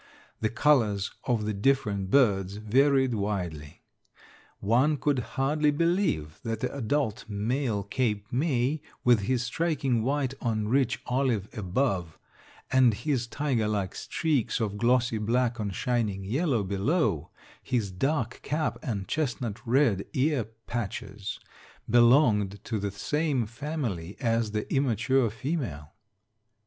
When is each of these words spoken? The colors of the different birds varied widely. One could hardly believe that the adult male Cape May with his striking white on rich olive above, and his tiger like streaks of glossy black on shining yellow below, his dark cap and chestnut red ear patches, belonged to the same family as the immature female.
The 0.39 0.49
colors 0.49 1.11
of 1.25 1.45
the 1.45 1.53
different 1.53 2.09
birds 2.09 2.55
varied 2.55 3.13
widely. 3.13 3.83
One 4.59 4.97
could 4.97 5.19
hardly 5.37 5.69
believe 5.69 6.39
that 6.41 6.61
the 6.61 6.75
adult 6.75 7.25
male 7.29 7.83
Cape 7.83 8.25
May 8.33 8.81
with 9.03 9.19
his 9.19 9.43
striking 9.43 10.01
white 10.01 10.33
on 10.41 10.67
rich 10.69 10.99
olive 11.05 11.49
above, 11.55 12.17
and 12.71 12.95
his 12.95 13.27
tiger 13.27 13.67
like 13.67 13.93
streaks 13.93 14.59
of 14.59 14.79
glossy 14.79 15.19
black 15.19 15.59
on 15.59 15.69
shining 15.69 16.23
yellow 16.25 16.63
below, 16.63 17.29
his 17.61 17.91
dark 17.91 18.39
cap 18.41 18.79
and 18.81 19.07
chestnut 19.07 19.59
red 19.67 20.07
ear 20.13 20.45
patches, 20.65 21.39
belonged 21.87 22.63
to 22.63 22.79
the 22.79 22.89
same 22.89 23.45
family 23.45 24.17
as 24.19 24.49
the 24.49 24.67
immature 24.73 25.29
female. 25.29 25.93